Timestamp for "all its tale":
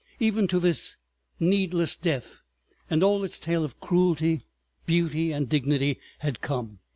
3.03-3.63